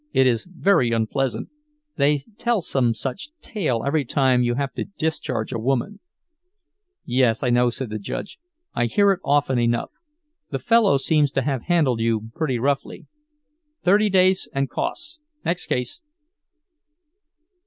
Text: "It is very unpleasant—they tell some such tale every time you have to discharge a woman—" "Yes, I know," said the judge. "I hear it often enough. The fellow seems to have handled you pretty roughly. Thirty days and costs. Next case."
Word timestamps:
"It 0.13 0.25
is 0.25 0.45
very 0.49 0.89
unpleasant—they 0.93 2.17
tell 2.39 2.61
some 2.61 2.95
such 2.95 3.29
tale 3.39 3.83
every 3.85 4.03
time 4.03 4.41
you 4.41 4.55
have 4.55 4.73
to 4.73 4.85
discharge 4.97 5.53
a 5.53 5.59
woman—" 5.59 5.99
"Yes, 7.05 7.43
I 7.43 7.51
know," 7.51 7.69
said 7.69 7.91
the 7.91 7.99
judge. 7.99 8.39
"I 8.73 8.87
hear 8.87 9.11
it 9.11 9.19
often 9.23 9.59
enough. 9.59 9.91
The 10.49 10.57
fellow 10.57 10.97
seems 10.97 11.29
to 11.33 11.43
have 11.43 11.65
handled 11.65 11.99
you 11.99 12.31
pretty 12.33 12.57
roughly. 12.57 13.05
Thirty 13.83 14.09
days 14.09 14.49
and 14.55 14.67
costs. 14.71 15.19
Next 15.45 15.67
case." 15.67 16.01